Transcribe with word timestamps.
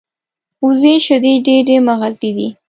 وزې 0.65 0.93
شیدې 1.05 1.33
ډېرې 1.45 1.75
مغذي 1.87 2.31
دي 2.37 2.47